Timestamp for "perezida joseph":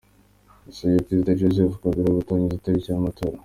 1.07-1.75